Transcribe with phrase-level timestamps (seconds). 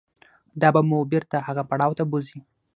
[0.61, 2.39] دا به مو بېرته هغه پړاو ته بوځي.